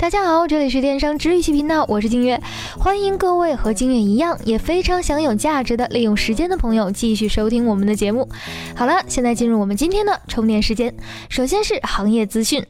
[0.00, 2.40] 大家好，这里是电商治愈系频道，我是金月，
[2.78, 8.26] 欢迎各位和金月一样，也非常想有价值的利用时间的朋友继续收听我们的节目。
[8.74, 10.94] 好了，现在进入我们今天的充电时间，
[11.28, 12.64] 首先是行业资讯，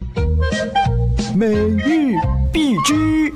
[1.37, 2.16] 每日
[2.52, 3.32] 必知。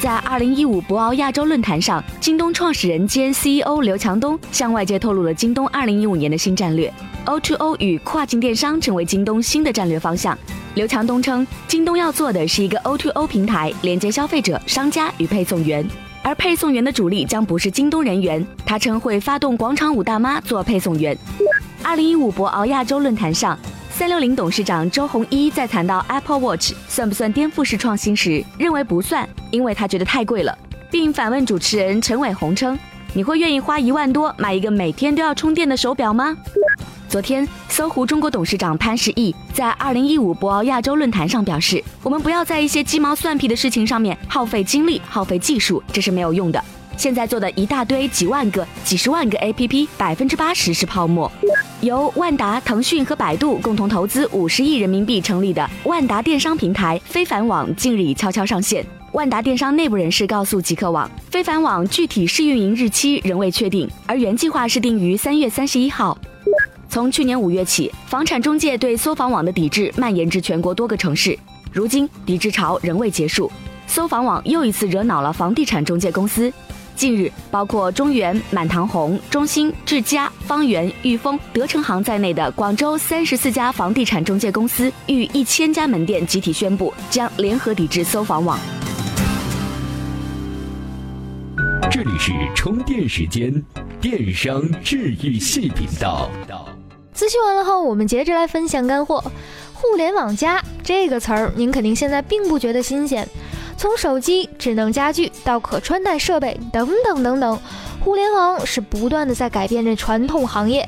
[0.00, 6.92] 在二零一五博鳌亚洲论坛上，京东创始人兼 CEO 刘强东向外界透露了京东二零一五年的新战略
[7.26, 10.38] ：O2O 与跨境电商成为京东新的战略方向。
[10.74, 15.84] 刘强东称，京东要做的是一个 O2O 平台，连接消费者、商家与配送员，
[16.22, 18.46] 而配送员的主力将不是京东人员。
[18.64, 21.16] 他称会发动广场舞大妈做配送员。
[21.82, 23.58] 二零一五博鳌亚洲论坛上。
[23.90, 30.56] 三六零董事长周鸿祎在谈到 Apple Watch 算不算颠覆式创新时，认为不算，因为他觉得太贵了，
[30.90, 32.78] 并反问主持人陈伟鸿称
[33.12, 36.34] ：“你会愿意花一万多买一个每天都要充电的手表吗？”
[37.10, 46.64] 昨天，搜狐中国董事长潘石屹在二零一五博鳌亚洲论坛上表示：“我们不要在一些鸡毛蒜皮的事情上面耗费精力、耗费技术，这是没有用的。
[46.96, 51.28] 现在做的一大堆几万个、几十万个 APP，百分之八十是泡沫。”
[51.82, 58.86] 由万达、腾讯和百度共同投资五十亿人民币成立的万达电商平台非凡网近日已悄悄上线。
[59.10, 66.16] 万达电商内部人士告诉极客网，非凡网具体试运营日期仍未确定，而原计划是定于三月三十一号。
[66.90, 71.38] 从去年五月起，房产中介对搜房网的抵制蔓延至全国多个城市，
[71.72, 73.48] 如今抵制潮仍未结束，
[73.86, 76.52] 搜房网又一次惹恼了房地产中介公司。
[76.96, 88.58] 近日，包括中原、满堂红、中兴、智家、方圆、裕丰、德成行在内的广州三十四家房地产中介公司逾一千家门店集体宣布将联合抵制搜房网。
[91.88, 93.64] 这里是充电时间，
[94.00, 96.28] 电商治愈系频道。
[97.12, 99.22] 资讯完了后，我们接着来分享干货。
[99.72, 103.26] 互联网加这个词儿，您肯定现在并不觉得新鲜。
[103.76, 107.58] 从手机、智能家居到可穿戴设备等等等等，
[108.04, 110.86] 互联网是不断的在改变这传统行业。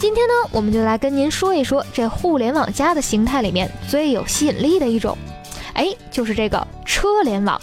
[0.00, 5.16] 今天呢，我们就来跟您说一说这互联网加的形态里面最有吸引力的一种，
[5.74, 7.60] 哎，就是这个车联网。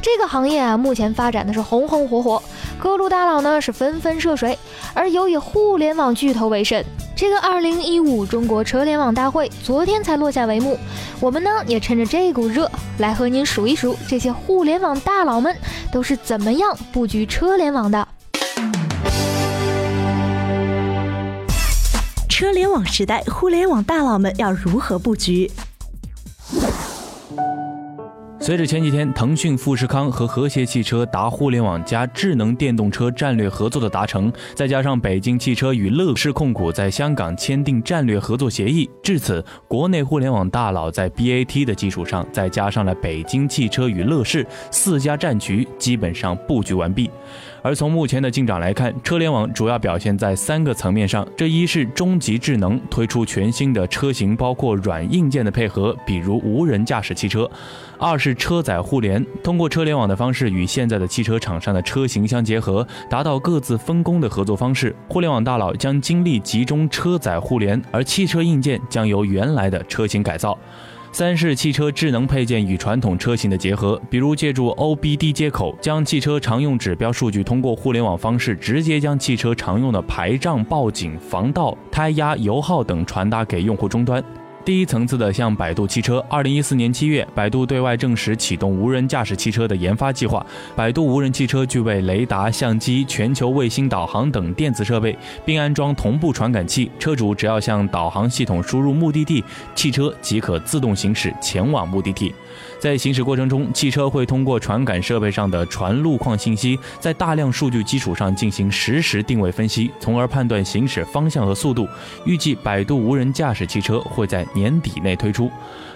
[0.00, 2.42] 这个行业啊，目前发展的是红红火火，
[2.84, 4.58] 各路大佬呢是纷纷涉水，
[4.92, 6.84] 而尤以互联网巨头为甚。
[7.16, 10.78] 这个二零一五中国车联网大会昨天才落下帷幕，
[11.18, 15.56] 我们呢也趁着这股热来和您数一数这些互联网大佬们
[15.90, 18.06] 都是怎么样布局车联网的。
[22.28, 25.50] 车联网时代，互联网大佬们要如何布局？
[28.44, 47.10] 随着前几天腾讯、富士康和和谐汽车达互联网加智能电动车战略合作的达成，再加上北京汽车与乐视控股在香港签订战略合作协议，至此，国内互联网大佬在 BAT 的基础上，再加上了北京汽车与乐视四家战局，基本上布局完毕。
[47.64, 57.50] 而从目前的进展来看，车联网主要表现在三个层面上：这一是中级智能，推出全新的车型，包括软硬件的配合，比如无人驾驶汽车；
[57.98, 64.94] 二是车载互联，通过车联网的方式与现在的汽车厂商的车型相结合，达到各自分工的合作方式。
[65.08, 70.58] 互联网大佬将精力集中车载互联，而汽车硬件将由原来的车型改造。
[71.14, 84.20] 三是汽车智能配件与传统车型的结合，比如借助 OBD 接口，将汽车常用指标数据通过互联网方式，直接将汽车常用的排障、报警、防盗、胎压、油耗等传达给用户终端。
[84.64, 90.44] 第一层次的，像百度汽车，二零一四年七月，百度对外证实启动无人驾驶汽车的研发计划。
[90.74, 95.14] 百度无人汽车具备雷达、相机、全球卫星导航等电子设备，
[95.44, 96.90] 并安装同步传感器。
[96.98, 99.44] 车主只要向导航系统输入目的地，
[99.74, 102.34] 汽车即可自动行驶前往目的地。
[102.84, 111.88] 在行驶过程中，汽车会通过传感设备上的传路况信息，在大量数据基础上进行实时定位分析，从而判断行驶方向和速度。
[112.26, 115.50] 预计百度无人驾驶汽车会在年底内推出。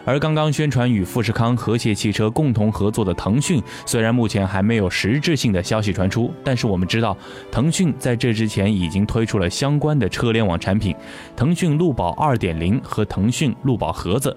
[0.06, 7.14] 而刚刚宣传与富士康、和谐汽车共同合作的腾讯，虽然目前还没有实质性的消息传出，但是我们知道，
[7.52, 10.96] 腾讯在这之前已经推出了相关的车联网产品——
[11.36, 14.34] 腾讯路宝2.0和腾讯路宝盒子。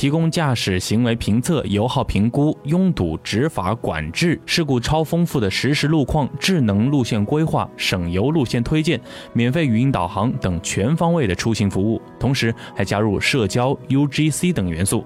[0.00, 8.98] 提供驾驶行为评测、油耗评估、拥堵执法管制、事故超丰富的实时路况、智能路线规划、省油路线推荐、
[9.34, 15.04] 免费语音导航等全方位的出行服务，同时还加入社交、UGC 等元素。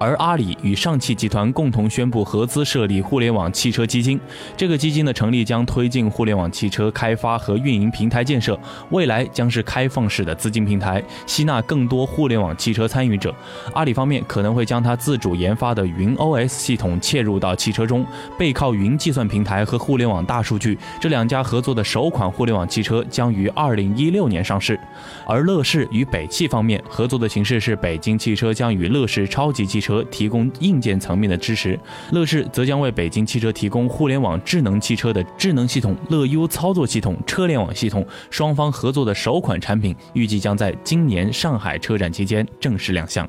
[0.00, 4.18] 而阿里与上汽集团共同宣布合资设立互联网汽车基金。
[4.56, 8.58] 这个基金的成立将推进互联网汽车开发和运营平台建设，
[8.88, 13.34] 未来将是开放式的资金平台，吸纳更多互联网汽车参与者。
[13.74, 18.06] 阿里方面可能会将它自主研发的云 OS 系统切入到汽车中，
[18.38, 20.78] 背靠云计算平台和互联网大数据。
[20.98, 24.80] 这两家合作的首款互联网汽车将于二零一六年上市。
[25.26, 29.89] 而乐视与北汽方面合作的形式是，北京汽车将与乐视超级汽车。
[29.90, 31.76] 和提供硬件层面的支持，
[32.12, 38.06] 乐视则将为北京汽车提供互联网智能汽车的智能系统乐优操作系统、车联网系统。
[38.30, 43.28] 双方合作的首款产品预计将在今年上海车展期间正式亮相。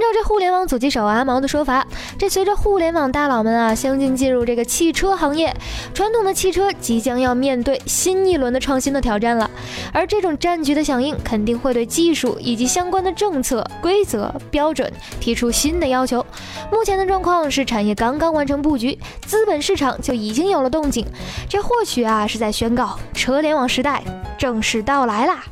[0.00, 1.86] 按照这互联网阻击手阿毛的说法，
[2.18, 5.54] 这随着互联网大佬们啊相继进入这个汽车行业，
[5.92, 9.50] 传统的汽车即将要面对新一轮的创新的挑战了。
[9.92, 16.24] 而这种战局的响应，肯定会对技术以及相关的政策、规则、标准提出新的要求。
[16.72, 21.04] 目前的状况是，产业刚刚完成布局，资本市场就已经有了动静。
[21.46, 24.02] 这或许啊是在宣告车联网时代
[24.38, 25.44] 正式到来啦。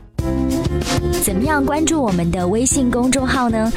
[1.23, 3.71] 怎么样关注我们的微信公众号呢？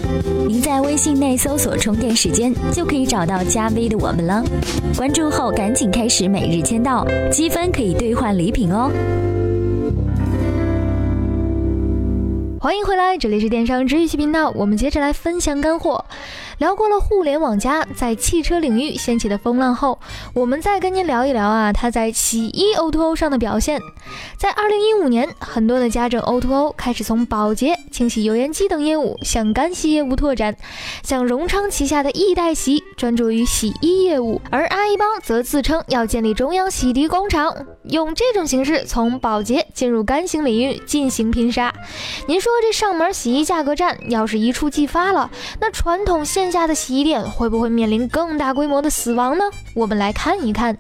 [0.48, 4.44] 您在微信内搜索“充电时间”，就可以找到加 V 的我们了。
[4.98, 8.92] 关注后赶紧开始每日签到，积分可以兑换礼品哦。
[12.60, 16.06] 欢迎回来，这里是电商治愈系频道，我们接着来分享干货。
[16.62, 20.00] 聊过了互联网加在汽车领域掀起的风浪后，
[20.32, 23.82] 我们再跟您聊一聊啊，它在洗衣 O2O 上的表现。
[24.38, 30.56] 在二零一五年，很多的家政 O2O 开始从保洁、清洗油烟机等业务向干洗业务拓展。
[31.02, 41.74] 像荣昌旗下的易代洗专注于洗衣业务，而阿一帮则自称要建立中央洗涤工厂，用这种形式从保洁进入干洗领域进行拼杀。
[42.28, 49.44] 您说这上门洗衣价格战要是一触即发了，那传统线下的洗衣店会不会面临更大规模的死亡呢？
[49.74, 50.78] 我们来看一看。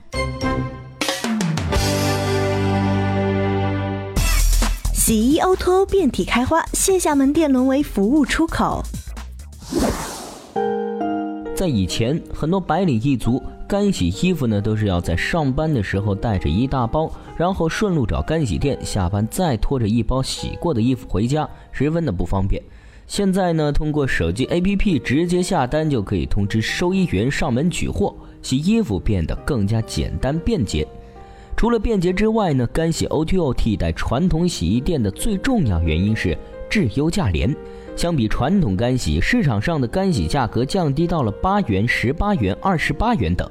[4.94, 8.83] 洗衣 O2O 遍体开花，线下门店沦为服务出口。
[11.56, 22.62] 在以前，很多白领一族干洗衣服呢，都是要在上班的时候带着一大包，然后顺路找干洗店，下班再拖着一包洗过的衣服回家，十分的不方便。
[23.11, 30.87] 现在呢，通过手机 APP 直接下单就可以通知收衣员上门取货，洗衣服变得更加简单便捷。
[31.57, 36.37] 除了便捷之外呢，干洗 O2O 替代传统洗衣店的最重要原因是
[36.69, 37.53] 质优价廉。
[37.97, 43.45] 相比传统干洗，市场上的干洗价格降低到了八元、十八元、二十八元等，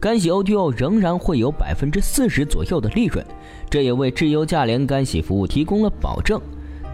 [0.00, 3.22] 干洗 O2O 仍然会有百分之四十左右的利润，
[3.68, 6.40] 这也为质优价廉干洗服务提供了保证。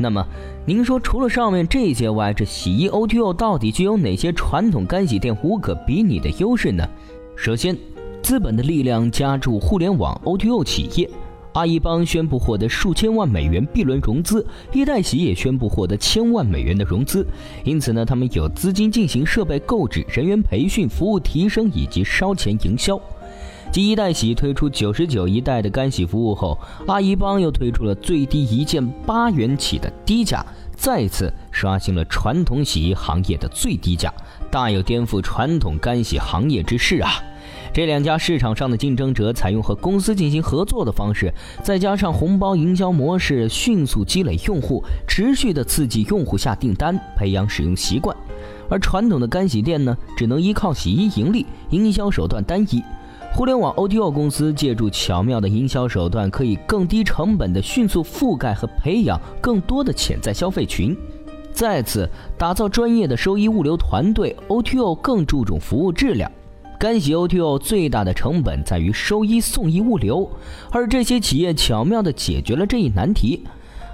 [0.00, 0.24] 那么，
[0.64, 6.88] 您说除了上面这些外，这洗衣 O2O 到底具有哪些传统干洗店无可比拟的优势呢？
[7.34, 7.76] 首先，
[8.22, 11.10] 资本的力量加注互联网 O2O 企业，
[11.52, 17.26] 阿一帮宣布获得数千万美元 B 轮融资，一代洗也宣布获得千万美元的融资，
[17.64, 23.00] 因此呢，他们有资金进行设备购置、人员培训、服务提升以及烧钱营销。
[23.70, 30.44] 继一代洗推出九十九一代的干洗服务后，阿一帮又推出了最低一件八元起的低价，
[30.74, 34.12] 再次刷新了传统洗衣行业的最低价，
[34.50, 37.10] 大有颠覆传统干洗行业之势啊！
[37.72, 41.32] 这两家市场上的竞争者采用和公司进行合作的方式，
[41.62, 48.16] 再加上红包营销模式，迅速积累用户，持续的刺激用户下订单，培养使用习惯。
[48.70, 52.82] 而传统的干洗店呢，只能依靠洗衣盈利，营销手段单一。
[53.32, 60.96] 互联网 O2O 公司借助巧妙的营销手段，可以更低成本的迅速覆盖和培养更多的潜在消费群。
[61.52, 66.30] 再次打造专业的收衣物流团队，O2O 更注重服务质量。
[66.80, 70.28] 干洗 O2O 最大的成本在于收衣送衣物流，
[70.70, 73.44] 而这些企业巧妙地解决了这一难题。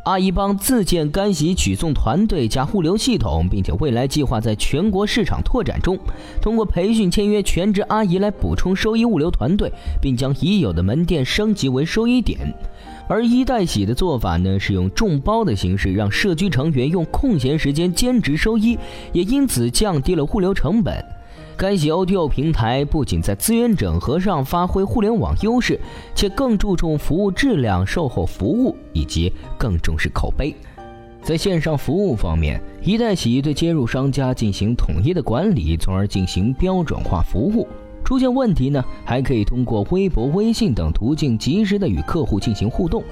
[0.04, 5.98] 阿姨帮自建干洗取送团队加物流系统，并且未来计划在全国市场拓展中，
[6.42, 12.38] 通过培训签约全职阿姨来补充收衣物流团队，并将已有的门店升级为收衣点。
[13.08, 18.78] 而一代洗的做法呢，是用众包的形式，让社区成员用空闲时间兼职收衣，
[19.12, 21.02] 也因此降低了物流成本。
[21.56, 25.78] 该洗 O2O 平台不仅在资源整合上发挥互联网优势，
[26.14, 30.54] 且更注重服务质量、售后服务以及更重视口碑。
[31.22, 37.66] 在线上服务方面，一代洗衣对接入商家进行统一的管理，从而进行标准化服务。
[38.04, 43.02] 出现问题呢，还可以通过微博、微信等途径及时的与客户进行互动。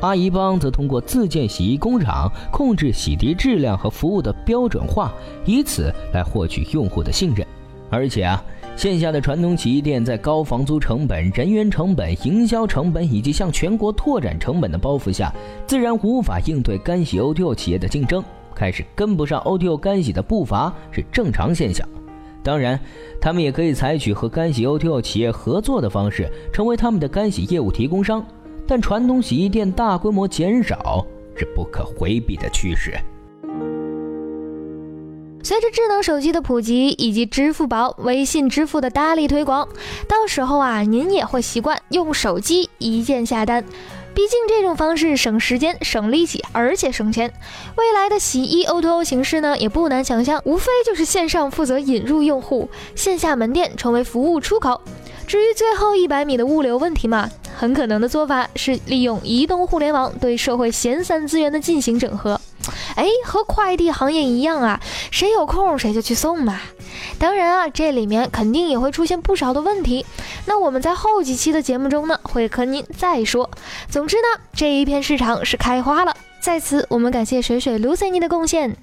[0.00, 5.12] 阿姨帮则通过自建洗衣工厂，控制洗涤质量和服务的标准化，
[5.44, 7.46] 以此来获取用户的信任。
[7.90, 8.42] 而且啊。
[8.76, 15.30] 线下的传统洗衣店在高房租成本、人员成本、营销成本以及向全国拓展成本的包袱下，
[15.66, 21.86] 自然无法应对干洗 O2O 企业的竞争，开始跟不上 O2O 干洗的步伐是正常现象。
[22.42, 22.80] 当然，
[23.20, 28.24] 他们也可以采取和干洗 O2O 企业合作的方式，成为他们的干洗业务提供商。
[28.66, 31.04] 但传统洗衣店大规模减少
[31.36, 32.98] 是不可回避的趋势。
[35.42, 39.66] 随着智能手机的普及以及支付宝、微信支付的大力推广，
[40.06, 43.64] 到时候啊，您也会习惯用手机一键下单。
[44.12, 47.32] 毕竟这种方式省时间、省力气，而且省钱。
[47.76, 54.80] 未来的洗衣 O2O 形式呢，也不难想象，无非就是线上负责引入用户，线下门店成为服务出口。
[55.26, 62.40] 至于最后一百米的物流问题嘛，很可能的做法是利用移动互联网对社会闲散资源的进行整合。
[62.96, 66.60] 哎，和快递行业一样啊，谁有空谁就去送嘛。
[67.18, 70.04] 当然啊，这里面肯定也会出现不少的问题。
[70.46, 73.50] 那我们在后几期的节目中呢，会和您再说。
[73.88, 76.14] 总之呢，这一片市场是开花了。
[76.40, 78.76] 在此，我们感谢水水 Lucy 的贡献。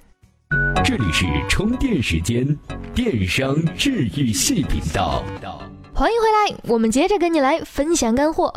[0.85, 2.57] 这里是充电时间，
[2.93, 5.23] 电商治愈系频道。
[5.97, 8.53] 欢迎回来，我们接着跟你来分享干货。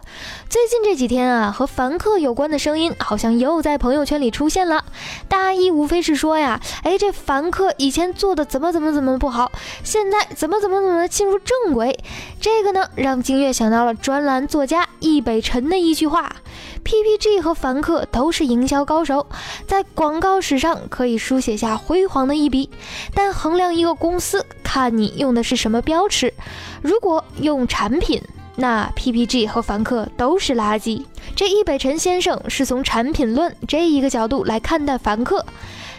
[0.51, 4.85] 最近这几天啊，和凡客有关的声音好像又在朋友圈里出现了。
[5.27, 9.51] 大意无非是说呀，哎，这凡客以前做的怎么怎么怎么不好，
[9.83, 11.99] 现在怎么怎么怎么进入正轨。
[12.43, 16.37] 这个呢，让金月想到了专栏作家易北辰的一句话。
[16.83, 19.27] PPG 和凡客都是营销高手，
[19.67, 22.69] 在广告史上可以书写下辉煌的一笔。
[23.15, 26.33] 但衡量一个公司，看你用的是什么标尺。
[26.81, 28.23] 如果用产品，
[28.55, 31.05] 那 PPG 和凡客都是垃圾。
[31.35, 35.45] 这易北辰先生是从产品论这一个角度来看待凡客。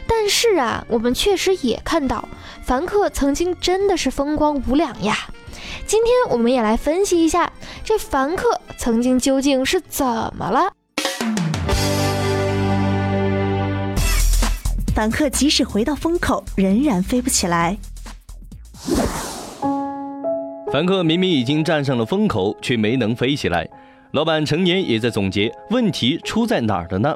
[0.08, 2.24] 但是啊，我们确实也看到，
[2.64, 5.18] 凡客曾经真的是风光无两呀。
[5.86, 7.52] 今天我们也来分析一下，
[7.84, 10.06] 这凡客曾经究竟是怎
[10.38, 10.72] 么了？
[14.96, 17.78] 凡客即使回到风口，仍然飞不起来。
[20.72, 23.68] 凡客明明已经站上了风口，却没能飞起来。
[24.14, 27.14] 老板陈年也在总结问题出在哪儿了呢？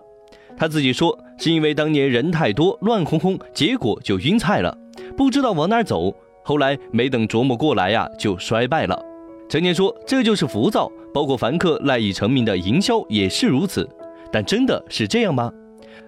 [0.58, 4.78] 他自己说是因为当年人太多，乱哄哄，结果就晕菜了，
[5.16, 6.14] 不知道往哪儿走。
[6.44, 9.02] 后来没等琢磨过来呀，就衰败了。
[9.48, 13.90] 陈年说：“这就是浮躁，包括凡客赖以成名的营销也是如此。”
[14.34, 15.50] 但真的是这样吗？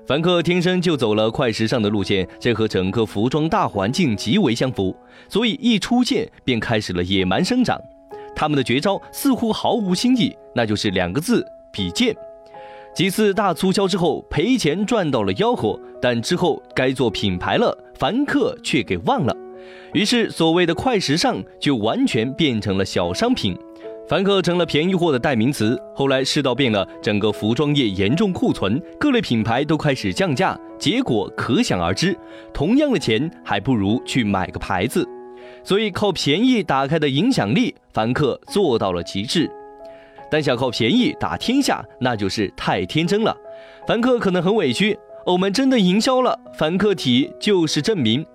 [0.05, 4.95] 凡客天生就走了快时尚的路线，这和整个服装大环境极为相符，
[5.27, 7.79] 所以一出现便开始了野蛮生长。
[8.35, 12.15] 他们的绝招似乎毫无新意，那就是两个字：比贱。
[12.95, 19.35] 几次大促销之后，赔钱赚到了吆喝，但之后该做品牌了，凡客却给忘了。
[19.93, 23.57] 于是，所谓的快时尚就完全变成了小商品，
[24.07, 25.77] 凡客成了便宜货的代名词。
[25.93, 32.17] 后来世道变了，整个服装业严重库存，各类品牌都开始降价，结果可想而知。
[32.53, 35.05] 同样的钱，还不如去买个牌子。
[35.61, 39.51] 所以，靠便宜打开的影响力，凡客做到了极致。
[40.31, 43.35] 但想靠便宜打天下，那就是太天真了。
[43.85, 48.25] 凡客可能很委屈，我们真的营销了，凡客体就是证明。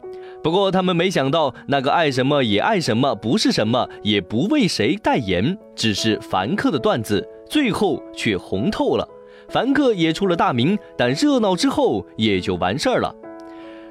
[0.42, 9.08] 不过他们没想到，那个爱什么也爱什么，不是什么，也不为谁代言，只是凡客的段子，最后却红透了。
[9.48, 13.14] 凡客也出了大名，但热闹之后也就完事儿了。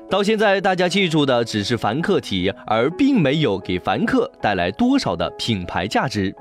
[0.10, 6.36] 到现在，大家记住的只是凡客体，而并没有给凡客带来多少的品牌价值。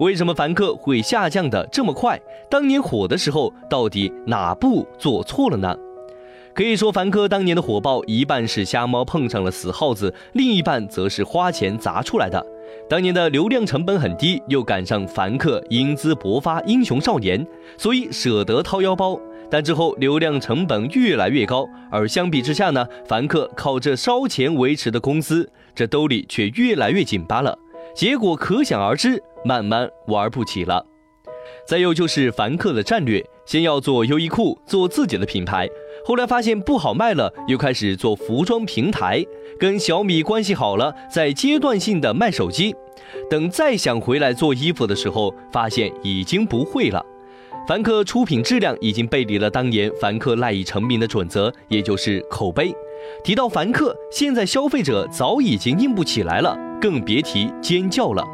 [0.00, 2.20] 为什么凡客会下降的这么快？
[2.50, 5.72] 当年火的时候，到底哪步做错了呢？
[6.56, 12.42] 可以说，凡客当年的火爆，一半是瞎猫碰上了死耗子，另一半则是花钱砸出来的。
[12.88, 17.46] 当年的流量成本很低，又赶上凡客英姿勃发、英雄少年，
[17.76, 19.20] 所以舍得掏腰包。
[19.50, 27.58] 但之后流量成本越来越高，而相比之下呢，凡客靠这烧钱维持的公司，这兜里却越来越紧巴了。
[27.94, 30.86] 结果可想而知，慢慢玩不起了。
[31.68, 35.68] 再有就是凡客的战略，先要做优衣库，做自己的品牌。
[36.06, 39.26] 后来发现不好卖了，又开始做服装平台，
[39.58, 42.72] 跟小米关系好了，再阶段性的卖手机。
[43.28, 47.04] 等再想回来做衣服的时候，发现已经不会了。
[47.66, 52.72] 凡客出品质量已经背离了当年凡客赖以成名的准则，也就是口碑。
[53.24, 58.24] 提到凡客，现在消费者早已经硬不起来了，更别提尖叫了。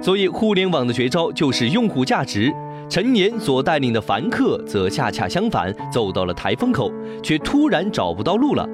[0.00, 2.50] 所以，互联网的绝招就是用户价值。
[2.88, 6.90] 陈年所带领的凡客则恰恰相反，走到了台风口，
[7.20, 8.66] 却突然找不到路了。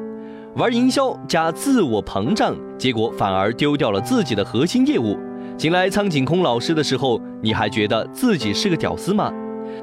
[0.55, 5.19] 玩营销加自我膨胀，结果反而丢掉了自己的核心业务。
[5.57, 9.33] 请来苍井空老师的时候，你还觉得自己是个屌丝吗？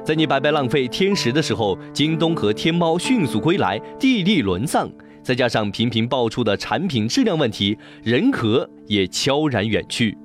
[0.04, 4.88] 在你白白浪费天时的时候，京东和天猫迅速归来，地利沦丧。
[5.22, 10.16] 再加上频频爆出的产品质量问题，人和也悄然远去。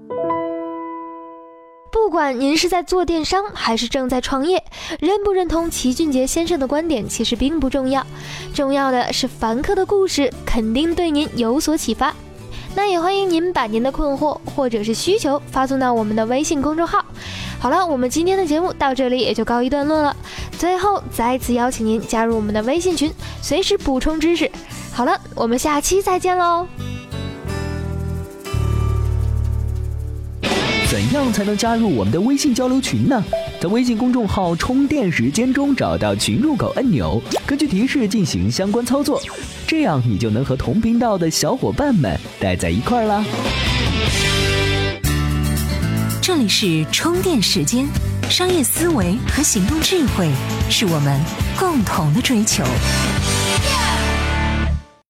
[2.15, 4.63] 不管您是在做电商还是正在创业，
[5.01, 8.07] 认不认同齐俊杰先生的观点其实并不重要，
[8.53, 12.15] 重要的是凡客的故事肯定对您有所启发。
[12.73, 17.03] 那也欢迎您把您的困惑或者是需求发送到我们的微信公众号。
[17.59, 20.15] 好了，我们今天的节目到这里也就告一段落了。
[20.57, 24.49] 最后再次邀请您加入我们的微信群，随时补充知识。
[24.93, 26.65] 好了，我们下期再见喽。
[30.95, 33.21] 怎样才能加入我们的微信交流群呢？
[33.59, 39.21] 在微信公众号“充电时间”中找到群入口按钮，根据提示进行相关操作，
[39.67, 43.25] 这样你就能和同频道的小伙伴们待在一块儿啦。
[46.21, 47.85] 这里是充电时间，
[48.29, 50.29] 商业思维和行动智慧
[50.69, 51.19] 是我们
[51.59, 52.63] 共同的追求。